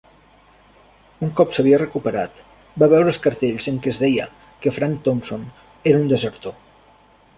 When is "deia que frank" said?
4.05-5.07